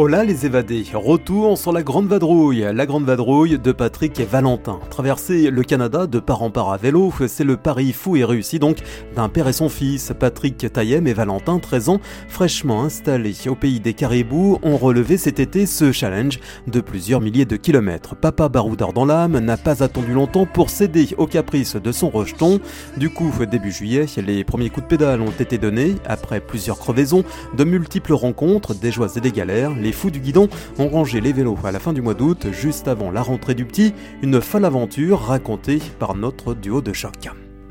Hola 0.00 0.22
les 0.22 0.46
évadés, 0.46 0.84
retour 0.94 1.58
sur 1.58 1.72
la 1.72 1.82
Grande 1.82 2.06
Vadrouille, 2.06 2.64
la 2.72 2.86
Grande 2.86 3.04
Vadrouille 3.04 3.58
de 3.58 3.72
Patrick 3.72 4.20
et 4.20 4.24
Valentin. 4.24 4.78
Traverser 4.90 5.50
le 5.50 5.64
Canada 5.64 6.06
de 6.06 6.20
part 6.20 6.44
en 6.44 6.52
part 6.52 6.70
à 6.70 6.76
vélo, 6.76 7.12
c'est 7.26 7.42
le 7.42 7.56
pari 7.56 7.92
fou 7.92 8.14
et 8.14 8.22
réussi 8.22 8.60
donc 8.60 8.76
d'un 9.16 9.28
père 9.28 9.48
et 9.48 9.52
son 9.52 9.68
fils. 9.68 10.12
Patrick 10.16 10.72
Taillem 10.72 11.08
et 11.08 11.14
Valentin, 11.14 11.58
13 11.58 11.88
ans, 11.88 12.00
fraîchement 12.28 12.84
installés 12.84 13.48
au 13.48 13.56
pays 13.56 13.80
des 13.80 13.92
Caribous, 13.92 14.60
ont 14.62 14.76
relevé 14.76 15.16
cet 15.16 15.40
été 15.40 15.66
ce 15.66 15.90
challenge 15.90 16.38
de 16.68 16.80
plusieurs 16.80 17.20
milliers 17.20 17.44
de 17.44 17.56
kilomètres. 17.56 18.14
Papa 18.14 18.48
baroudard 18.48 18.92
dans 18.92 19.04
l'âme 19.04 19.40
n'a 19.40 19.56
pas 19.56 19.82
attendu 19.82 20.12
longtemps 20.12 20.46
pour 20.46 20.70
céder 20.70 21.08
aux 21.18 21.26
caprices 21.26 21.74
de 21.74 21.90
son 21.90 22.08
rejeton. 22.08 22.60
Du 22.98 23.10
coup, 23.10 23.32
début 23.50 23.72
juillet, 23.72 24.06
les 24.24 24.44
premiers 24.44 24.70
coups 24.70 24.84
de 24.84 24.90
pédale 24.90 25.22
ont 25.22 25.32
été 25.40 25.58
donnés 25.58 25.96
après 26.06 26.38
plusieurs 26.38 26.78
crevaisons, 26.78 27.24
de 27.56 27.64
multiples 27.64 28.12
rencontres, 28.12 28.76
des 28.76 28.92
joies 28.92 29.08
et 29.16 29.20
des 29.20 29.32
galères 29.32 29.74
fous 29.92 30.10
du 30.10 30.20
guidon 30.20 30.48
ont 30.78 30.88
rangé 30.88 31.20
les 31.20 31.32
vélos 31.32 31.58
à 31.64 31.72
la 31.72 31.78
fin 31.78 31.92
du 31.92 32.02
mois 32.02 32.14
d'août, 32.14 32.48
juste 32.52 32.88
avant 32.88 33.10
la 33.10 33.22
rentrée 33.22 33.54
du 33.54 33.64
petit, 33.64 33.94
une 34.22 34.40
folle 34.40 34.64
aventure 34.64 35.20
racontée 35.20 35.80
par 35.98 36.14
notre 36.14 36.54
duo 36.54 36.80
de 36.80 36.92
choc. 36.92 37.28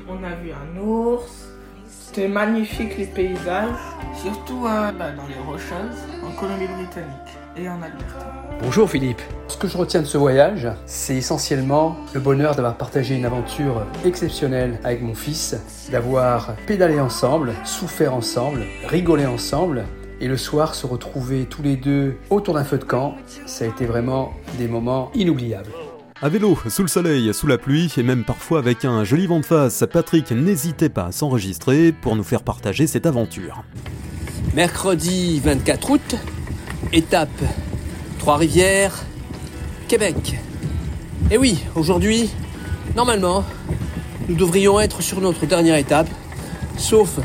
On 0.08 0.24
a 0.24 0.34
vu 0.42 0.50
un 0.52 0.80
ours, 0.80 1.48
c'était 1.86 2.28
magnifique 2.28 2.96
les 2.96 3.06
paysages, 3.06 3.68
surtout 4.22 4.66
euh, 4.66 4.90
bah, 4.92 5.12
dans 5.12 5.26
les 5.26 5.38
Rocheuses, 5.46 6.02
en 6.24 6.30
Colombie-Britannique 6.40 7.38
et 7.56 7.68
en 7.68 7.82
Alberta. 7.82 8.32
Bonjour 8.60 8.88
Philippe. 8.88 9.20
Ce 9.48 9.56
que 9.56 9.68
je 9.68 9.76
retiens 9.76 10.00
de 10.00 10.06
ce 10.06 10.18
voyage, 10.18 10.68
c'est 10.86 11.16
essentiellement 11.16 11.96
le 12.14 12.20
bonheur 12.20 12.54
d'avoir 12.54 12.76
partagé 12.76 13.14
une 13.14 13.24
aventure 13.24 13.84
exceptionnelle 14.04 14.80
avec 14.84 15.02
mon 15.02 15.14
fils, 15.14 15.56
d'avoir 15.92 16.54
pédalé 16.66 16.98
ensemble, 16.98 17.52
souffert 17.64 18.14
ensemble, 18.14 18.64
rigolé 18.86 19.26
ensemble 19.26 19.84
et 20.20 20.28
le 20.28 20.36
soir, 20.36 20.74
se 20.74 20.86
retrouver 20.86 21.46
tous 21.46 21.62
les 21.62 21.76
deux 21.76 22.16
autour 22.30 22.54
d'un 22.54 22.64
feu 22.64 22.78
de 22.78 22.84
camp, 22.84 23.16
ça 23.46 23.64
a 23.64 23.68
été 23.68 23.86
vraiment 23.86 24.32
des 24.58 24.68
moments 24.68 25.10
inoubliables. 25.14 25.70
À 26.20 26.28
vélo, 26.28 26.58
sous 26.68 26.82
le 26.82 26.88
soleil, 26.88 27.32
sous 27.32 27.46
la 27.46 27.58
pluie 27.58 27.92
et 27.96 28.02
même 28.02 28.24
parfois 28.24 28.58
avec 28.58 28.84
un 28.84 29.04
joli 29.04 29.28
vent 29.28 29.38
de 29.38 29.44
face, 29.44 29.84
Patrick 29.92 30.32
n'hésitait 30.32 30.88
pas 30.88 31.06
à 31.06 31.12
s'enregistrer 31.12 31.92
pour 31.92 32.16
nous 32.16 32.24
faire 32.24 32.42
partager 32.42 32.88
cette 32.88 33.06
aventure. 33.06 33.62
Mercredi 34.54 35.38
24 35.38 35.90
août, 35.90 36.16
étape 36.92 37.28
Trois-Rivières, 38.18 39.04
Québec. 39.86 40.34
Et 41.30 41.38
oui, 41.38 41.62
aujourd'hui, 41.76 42.30
normalement, 42.96 43.44
nous 44.28 44.34
devrions 44.34 44.80
être 44.80 45.02
sur 45.02 45.20
notre 45.20 45.46
dernière 45.46 45.76
étape, 45.76 46.08
sauf 46.76 47.20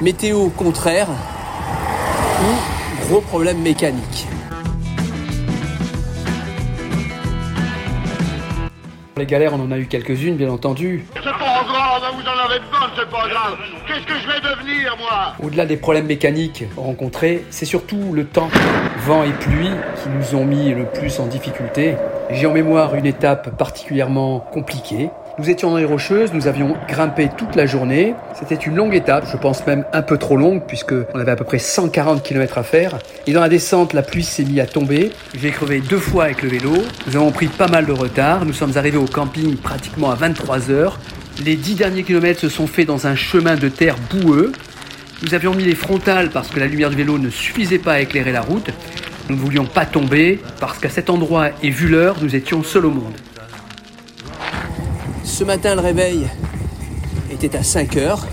météo 0.00 0.48
contraire, 0.48 1.08
ou 2.42 3.06
gros 3.06 3.20
problème 3.20 3.60
mécanique. 3.62 4.26
Les 9.16 9.24
galères, 9.24 9.54
on 9.54 9.60
en 9.60 9.72
a 9.72 9.78
eu 9.78 9.86
quelques-unes, 9.86 10.36
bien 10.36 10.50
entendu. 10.50 11.06
C'est 11.14 11.22
pas 11.22 11.30
grave, 11.30 12.02
vous 12.14 12.28
en 12.28 12.50
avez 12.50 12.60
besoin, 12.60 12.90
c'est 12.94 13.08
pas 13.08 13.28
grave. 13.28 13.56
Qu'est-ce 13.86 14.06
que 14.06 14.12
je 14.12 14.26
vais 14.26 14.40
devenir, 14.40 14.94
moi? 14.98 15.32
Au-delà 15.42 15.64
des 15.64 15.78
problèmes 15.78 16.04
mécaniques 16.04 16.64
rencontrés, 16.76 17.42
c'est 17.48 17.64
surtout 17.64 18.12
le 18.12 18.26
temps, 18.26 18.50
vent 19.06 19.24
et 19.24 19.32
pluie 19.32 19.70
qui 20.02 20.10
nous 20.10 20.38
ont 20.38 20.44
mis 20.44 20.74
le 20.74 20.84
plus 20.84 21.18
en 21.18 21.26
difficulté. 21.26 21.96
J'ai 22.30 22.46
en 22.46 22.52
mémoire 22.52 22.94
une 22.94 23.06
étape 23.06 23.56
particulièrement 23.56 24.40
compliquée, 24.40 25.10
nous 25.38 25.50
étions 25.50 25.70
dans 25.70 25.76
les 25.76 25.84
Rocheuses, 25.84 26.32
nous 26.32 26.48
avions 26.48 26.78
grimpé 26.88 27.28
toute 27.36 27.56
la 27.56 27.66
journée. 27.66 28.14
C'était 28.32 28.54
une 28.54 28.74
longue 28.74 28.94
étape, 28.94 29.26
je 29.30 29.36
pense 29.36 29.66
même 29.66 29.84
un 29.92 30.00
peu 30.00 30.16
trop 30.16 30.38
longue, 30.38 30.62
puisque 30.66 30.94
on 31.12 31.18
avait 31.20 31.32
à 31.32 31.36
peu 31.36 31.44
près 31.44 31.58
140 31.58 32.22
km 32.22 32.56
à 32.56 32.62
faire. 32.62 32.98
Et 33.26 33.34
dans 33.34 33.42
la 33.42 33.50
descente, 33.50 33.92
la 33.92 34.00
pluie 34.00 34.22
s'est 34.22 34.44
mise 34.44 34.60
à 34.60 34.66
tomber. 34.66 35.12
J'ai 35.38 35.50
crevé 35.50 35.80
deux 35.80 35.98
fois 35.98 36.24
avec 36.24 36.42
le 36.42 36.48
vélo. 36.48 36.72
Nous 37.06 37.16
avons 37.16 37.32
pris 37.32 37.48
pas 37.48 37.68
mal 37.68 37.84
de 37.84 37.92
retard. 37.92 38.46
Nous 38.46 38.54
sommes 38.54 38.78
arrivés 38.78 38.96
au 38.96 39.04
camping 39.04 39.56
pratiquement 39.58 40.10
à 40.10 40.14
23 40.14 40.70
heures. 40.70 40.98
Les 41.44 41.56
dix 41.56 41.74
derniers 41.74 42.02
kilomètres 42.02 42.40
se 42.40 42.48
sont 42.48 42.66
faits 42.66 42.86
dans 42.86 43.06
un 43.06 43.14
chemin 43.14 43.56
de 43.56 43.68
terre 43.68 43.96
boueux. 44.10 44.52
Nous 45.22 45.34
avions 45.34 45.54
mis 45.54 45.64
les 45.64 45.74
frontales 45.74 46.30
parce 46.30 46.48
que 46.48 46.58
la 46.60 46.66
lumière 46.66 46.88
du 46.88 46.96
vélo 46.96 47.18
ne 47.18 47.28
suffisait 47.28 47.78
pas 47.78 47.92
à 47.92 48.00
éclairer 48.00 48.32
la 48.32 48.40
route. 48.40 48.70
Nous 49.28 49.34
ne 49.36 49.40
voulions 49.40 49.64
pas 49.64 49.86
tomber 49.86 50.40
parce 50.60 50.78
qu'à 50.78 50.88
cet 50.88 51.10
endroit 51.10 51.48
et 51.62 51.70
vu 51.70 51.88
l'heure, 51.88 52.16
nous 52.22 52.36
étions 52.36 52.62
seuls 52.62 52.86
au 52.86 52.90
monde. 52.90 53.14
Ce 55.24 55.42
matin, 55.42 55.74
le 55.74 55.80
réveil 55.80 56.28
était 57.30 57.56
à 57.56 57.62
5 57.62 57.96
heures. 57.96 58.26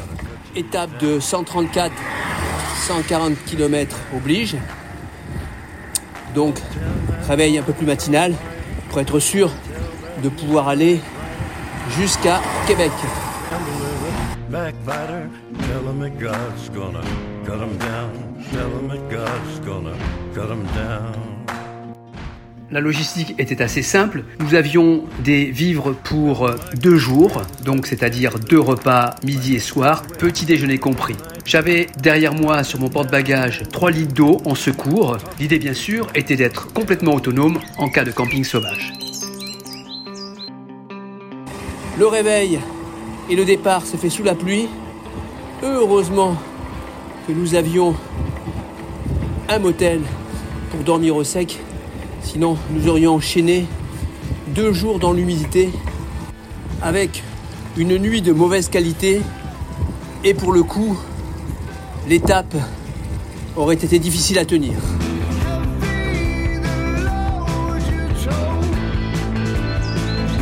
Étape 0.55 0.91
de 0.99 1.19
134, 1.19 1.91
140 2.87 3.33
km 3.45 3.97
oblige. 4.15 4.55
Donc, 6.35 6.55
réveil 7.27 7.57
un 7.57 7.63
peu 7.63 7.73
plus 7.73 7.87
matinal 7.87 8.33
pour 8.89 8.99
être 8.99 9.19
sûr 9.19 9.51
de 10.21 10.29
pouvoir 10.29 10.67
aller 10.67 11.01
jusqu'à 11.97 12.39
Québec. 12.67 12.91
La 22.71 22.79
logistique 22.79 23.35
était 23.37 23.61
assez 23.61 23.83
simple. 23.83 24.23
Nous 24.39 24.55
avions 24.55 25.03
des 25.23 25.45
vivres 25.45 25.93
pour 26.03 26.49
deux 26.81 26.97
jours, 26.97 27.41
donc 27.63 27.85
c'est-à-dire 27.85 28.39
deux 28.39 28.59
repas 28.59 29.15
midi 29.23 29.55
et 29.55 29.59
soir, 29.59 30.03
petit 30.19 30.45
déjeuner 30.45 30.79
compris. 30.79 31.15
J'avais 31.45 31.87
derrière 32.01 32.33
moi 32.33 32.63
sur 32.63 32.79
mon 32.79 32.89
porte-bagages 32.89 33.63
3 33.71 33.91
litres 33.91 34.13
d'eau 34.13 34.41
en 34.45 34.55
secours. 34.55 35.17
L'idée 35.39 35.59
bien 35.59 35.73
sûr 35.73 36.07
était 36.15 36.35
d'être 36.35 36.73
complètement 36.73 37.13
autonome 37.13 37.59
en 37.77 37.89
cas 37.89 38.03
de 38.03 38.11
camping 38.11 38.43
sauvage. 38.43 38.93
Le 41.99 42.07
réveil 42.07 42.59
et 43.29 43.35
le 43.35 43.45
départ 43.45 43.85
se 43.85 43.97
fait 43.97 44.09
sous 44.09 44.23
la 44.23 44.33
pluie. 44.33 44.67
Heureusement 45.61 46.35
que 47.27 47.33
nous 47.33 47.55
avions 47.55 47.95
un 49.49 49.59
motel 49.59 50.01
pour 50.71 50.81
dormir 50.81 51.15
au 51.15 51.23
sec 51.23 51.59
Sinon, 52.23 52.57
nous 52.71 52.87
aurions 52.87 53.15
enchaîné 53.15 53.65
deux 54.47 54.71
jours 54.71 54.97
dans 54.97 55.11
l'humidité 55.11 55.69
avec 56.81 57.21
une 57.75 57.97
nuit 57.97 58.21
de 58.21 58.31
mauvaise 58.31 58.69
qualité 58.69 59.21
et 60.23 60.33
pour 60.33 60.53
le 60.53 60.63
coup, 60.63 60.97
l'étape 62.07 62.55
aurait 63.57 63.75
été 63.75 63.99
difficile 63.99 64.39
à 64.39 64.45
tenir. 64.45 64.73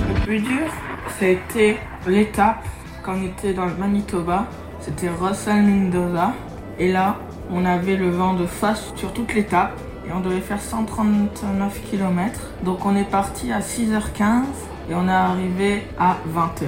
Le 0.07 0.25
plus 0.25 0.39
dur, 0.39 0.67
c'était 1.19 1.77
l'étape 2.07 2.65
quand 3.03 3.15
on 3.15 3.25
était 3.25 3.53
dans 3.53 3.65
le 3.65 3.75
Manitoba. 3.75 4.47
C'était 4.81 5.09
Russell 5.09 5.63
Mendoza. 5.63 6.33
Et 6.79 6.91
là, 6.91 7.19
on 7.51 7.65
avait 7.65 7.97
le 7.97 8.09
vent 8.09 8.33
de 8.33 8.45
face 8.45 8.93
sur 8.95 9.13
toute 9.13 9.33
l'étape 9.33 9.77
et 10.07 10.11
on 10.13 10.21
devait 10.21 10.41
faire 10.41 10.61
139 10.61 11.81
km. 11.89 12.39
Donc 12.63 12.85
on 12.85 12.95
est 12.95 13.09
parti 13.09 13.51
à 13.51 13.59
6h15 13.59 14.43
et 14.89 14.95
on 14.95 15.07
est 15.07 15.11
arrivé 15.11 15.83
à 15.99 16.17
20h. 16.33 16.65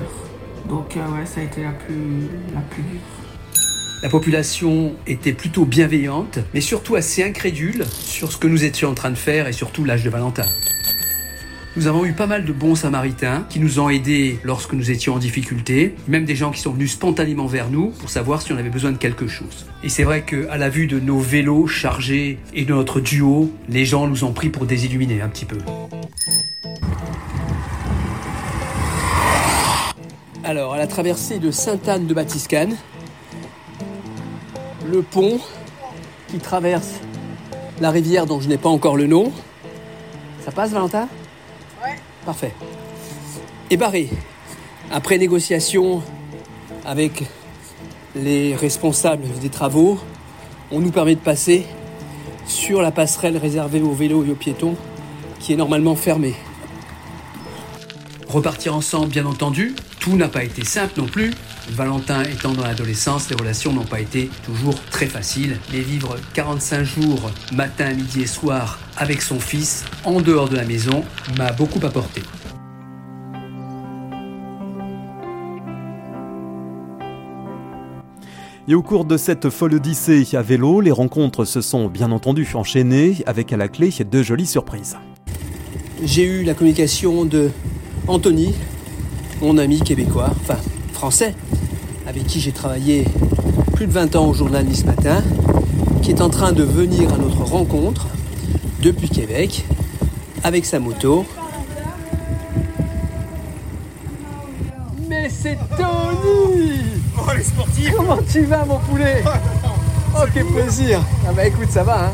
Donc 0.68 0.98
euh, 0.98 1.00
ouais, 1.18 1.26
ça 1.26 1.42
a 1.42 1.44
été 1.44 1.64
la 1.64 1.72
plus, 1.72 2.30
la 2.54 2.62
plus 2.62 2.84
dure. 2.84 3.02
La 4.02 4.10
population 4.10 4.94
était 5.08 5.32
plutôt 5.32 5.64
bienveillante, 5.64 6.40
mais 6.54 6.60
surtout 6.60 6.96
assez 6.96 7.24
incrédule 7.24 7.86
sur 7.86 8.32
ce 8.32 8.38
que 8.38 8.48
nous 8.48 8.66
étions 8.66 8.90
en 8.90 8.94
train 8.94 9.12
de 9.12 9.16
faire 9.16 9.48
et 9.48 9.54
surtout 9.54 9.86
l'âge 9.86 10.04
de 10.04 10.10
Valentin. 10.10 10.46
Nous 11.76 11.88
avons 11.88 12.06
eu 12.06 12.14
pas 12.14 12.28
mal 12.28 12.46
de 12.46 12.54
bons 12.54 12.76
samaritains 12.76 13.48
qui 13.50 13.60
nous 13.60 13.80
ont 13.80 13.90
aidés 13.90 14.38
lorsque 14.44 14.74
nous 14.74 14.92
étions 14.92 15.16
en 15.16 15.18
difficulté, 15.18 15.96
même 16.08 16.24
des 16.24 16.36
gens 16.36 16.52
qui 16.52 16.62
sont 16.62 16.72
venus 16.72 16.92
spontanément 16.92 17.48
vers 17.48 17.72
nous 17.72 17.88
pour 17.90 18.12
savoir 18.12 18.44
si 18.44 18.54
on 18.54 18.58
avait 18.58 18.70
besoin 18.70 18.92
de 18.92 18.98
quelque 18.98 19.28
chose. 19.28 19.66
Et 19.84 19.90
c'est 19.90 20.04
vrai 20.04 20.22
qu'à 20.22 20.56
la 20.58 20.70
vue 20.70 20.86
de 20.86 21.00
nos 21.00 21.18
vélos 21.18 21.66
chargés 21.66 22.38
et 22.54 22.66
de 22.66 22.74
notre 22.76 23.00
duo, 23.00 23.52
les 23.70 23.86
gens 23.86 24.06
nous 24.06 24.24
ont 24.24 24.34
pris 24.34 24.50
pour 24.50 24.68
des 24.68 24.86
illuminés 24.86 25.22
un 25.22 25.30
petit 25.30 25.46
peu. 25.46 25.58
Alors, 30.44 30.76
à 30.76 30.78
la 30.78 30.86
traversée 30.86 31.40
de 31.40 31.50
Sainte-Anne 31.50 32.06
de 32.06 32.14
Batiscane, 32.14 32.76
le 34.92 35.02
pont 35.02 35.40
qui 36.28 36.38
traverse 36.38 37.00
la 37.82 37.90
rivière 37.90 38.28
dont 38.28 38.40
je 38.40 38.48
n'ai 38.48 38.60
pas 38.60 38.70
encore 38.70 38.96
le 38.96 39.08
nom. 39.08 39.32
Ça 40.46 40.52
passe, 40.52 40.70
Valentin? 40.70 41.08
Parfait. 42.26 42.54
Et 43.70 43.78
barré. 43.78 44.10
Après 44.92 45.18
négociation 45.18 46.02
avec 46.86 47.24
les 48.16 48.56
responsables 48.56 49.28
des 49.42 49.50
travaux, 49.50 50.00
on 50.72 50.80
nous 50.80 50.92
permet 50.92 51.16
de 51.16 51.20
passer 51.20 51.66
sur 52.46 52.82
la 52.82 52.92
passerelle 52.92 53.38
réservée 53.38 53.82
aux 53.82 53.94
vélos 53.94 54.26
et 54.26 54.32
aux 54.32 54.36
piétons 54.36 54.76
qui 55.40 55.54
est 55.54 55.56
normalement 55.58 55.96
fermée. 55.96 56.36
Repartir 58.30 58.76
ensemble, 58.76 59.10
bien 59.10 59.26
entendu, 59.26 59.76
tout 60.04 60.18
n'a 60.18 60.28
pas 60.28 60.44
été 60.44 60.66
simple 60.66 60.96
non 60.98 61.06
plus. 61.06 61.32
Valentin 61.70 62.24
étant 62.24 62.52
dans 62.52 62.64
l'adolescence, 62.64 63.30
les 63.30 63.38
relations 63.38 63.72
n'ont 63.72 63.86
pas 63.86 64.02
été 64.02 64.30
toujours 64.46 64.76
très 64.92 65.06
faciles. 65.06 65.58
Mais 65.72 65.80
vivre 65.80 66.18
45 66.34 66.84
jours, 66.84 67.32
matin, 67.54 67.94
midi 67.94 68.24
et 68.24 68.28
soir, 68.28 68.80
avec 68.98 69.22
son 69.22 69.40
fils, 69.40 69.86
en 70.04 70.20
dehors 70.20 70.50
de 70.50 70.58
la 70.58 70.66
maison, 70.66 71.06
m'a 71.38 71.54
beaucoup 71.54 71.80
apporté. 71.86 72.22
Et 78.68 78.76
au 78.76 78.82
cours 78.82 79.06
de 79.06 79.16
cette 79.16 79.50
folle 79.50 79.76
odyssée 79.76 80.28
à 80.34 80.42
vélo, 80.42 80.82
les 80.82 80.92
rencontres 80.92 81.46
se 81.46 81.62
sont 81.62 81.88
bien 81.88 82.12
entendu 82.12 82.46
enchaînées 82.56 83.24
avec 83.26 83.54
à 83.54 83.58
la 83.58 83.70
clé 83.70 83.90
de 83.90 84.22
jolies 84.22 84.48
surprises. 84.48 84.98
J'ai 86.04 86.26
eu 86.26 86.44
la 86.44 86.54
communication 86.54 87.24
de 87.24 87.52
Anthony, 88.08 88.54
mon 89.42 89.58
ami 89.58 89.80
québécois, 89.82 90.30
enfin 90.42 90.58
français, 90.94 91.34
avec 92.08 92.26
qui 92.26 92.40
j'ai 92.40 92.52
travaillé 92.52 93.06
plus 93.74 93.88
de 93.88 93.92
20 93.92 94.16
ans 94.16 94.28
au 94.28 94.34
journal 94.34 94.66
Nice 94.66 94.86
Matin, 94.86 95.22
qui 96.02 96.12
est 96.12 96.22
en 96.22 96.30
train 96.30 96.52
de 96.52 96.64
venir 96.64 97.14
à 97.14 97.18
notre 97.18 97.44
rencontre 97.44 98.08
depuis 98.82 99.10
Québec 99.10 99.66
avec 100.44 100.66
sa 100.66 100.80
moto. 100.80 101.26
Mais 105.08 105.30
c'est 105.30 105.58
Tony! 105.78 106.80
Oh 107.18 107.32
les 107.36 107.44
sportifs! 107.44 107.94
Comment 107.96 108.20
tu 108.30 108.42
vas 108.46 108.66
mon 108.66 108.80
poulet? 108.80 109.24
Oh 110.16 110.26
quel 110.34 110.46
plaisir! 110.46 111.02
Ah 111.28 111.32
bah 111.34 111.48
écoute 111.48 111.70
ça 111.72 111.84
va 111.84 112.06
hein. 112.06 112.14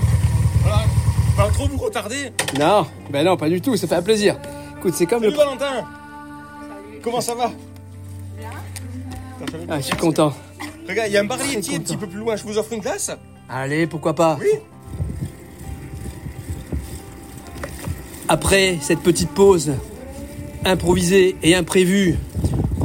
Voilà. 0.62 0.84
Pas 1.36 1.48
trop 1.54 1.68
vous 1.68 1.78
retarder? 1.78 2.32
Non, 2.60 2.86
ben 3.10 3.26
non 3.26 3.38
pas 3.38 3.50
du 3.50 3.62
tout, 3.62 3.76
ça 3.78 3.88
fait 3.88 3.96
un 3.96 4.02
plaisir. 4.02 4.36
Écoute 4.78 4.94
c'est 4.96 5.06
comme 5.06 5.22
Salut 5.22 5.32
le... 5.32 5.38
Valentin 5.38 5.86
Comment 7.02 7.22
ça 7.22 7.36
va 7.36 7.52
Ah 9.70 9.80
je 9.80 9.86
suis 9.86 9.96
content. 9.96 10.34
Regarde, 10.88 11.10
il 11.10 11.14
y 11.14 11.18
a 11.18 11.22
un 11.22 11.26
bar 11.26 11.38
Très 11.38 11.56
laitier 11.56 11.76
un 11.78 11.80
petit 11.80 11.98
peu 11.98 12.08
plus 12.08 12.20
loin, 12.20 12.36
je 12.36 12.44
vous 12.44 12.58
offre 12.58 12.74
une 12.74 12.82
glace. 12.82 13.12
Allez, 13.48 13.88
pourquoi 13.88 14.14
pas 14.14 14.38
Oui. 14.40 14.48
Après 18.28 18.78
cette 18.82 19.00
petite 19.00 19.30
pause 19.30 19.74
improvisée 20.66 21.36
et 21.42 21.56
imprévue 21.56 22.18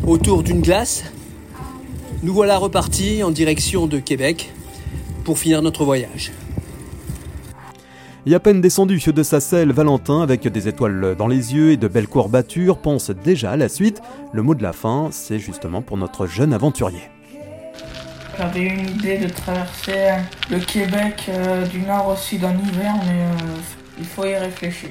autour 0.07 0.43
d'une 0.43 0.61
glace, 0.61 1.05
nous 2.23 2.33
voilà 2.33 2.57
repartis 2.57 3.23
en 3.23 3.31
direction 3.31 3.87
de 3.87 3.99
Québec 3.99 4.53
pour 5.25 5.39
finir 5.39 5.61
notre 5.61 5.85
voyage. 5.85 6.33
Et 8.27 8.35
à 8.35 8.41
peine 8.41 8.63
descendu 8.63 8.99
de 8.99 9.23
sa 9.23 9.39
selle, 9.39 9.73
Valentin, 9.73 10.23
avec 10.23 10.49
des 10.49 10.67
étoiles 10.67 11.15
dans 11.15 11.27
les 11.27 11.55
yeux 11.55 11.73
et 11.73 11.77
de 11.77 11.89
belles 11.89 12.09
courbatures, 12.09 12.79
pense 12.79 13.11
déjà 13.11 13.51
à 13.51 13.57
la 13.59 13.69
suite. 13.69 14.01
Le 14.33 14.41
mot 14.43 14.55
de 14.55 14.63
la 14.63 14.73
fin, 14.73 15.09
c'est 15.11 15.39
justement 15.39 15.83
pour 15.83 15.99
notre 15.99 16.27
jeune 16.27 16.55
aventurier. 16.55 17.03
J'avais 18.39 18.63
une 18.63 18.89
idée 18.89 19.19
de 19.19 19.29
traverser 19.29 20.15
le 20.51 20.59
Québec 20.59 21.27
euh, 21.29 21.67
du 21.67 21.81
nord 21.81 22.09
au 22.09 22.17
sud 22.17 22.45
en 22.45 22.53
hiver, 22.53 22.95
mais 23.05 23.13
euh, 23.13 23.57
il 23.99 24.07
faut 24.07 24.25
y 24.25 24.35
réfléchir. 24.35 24.91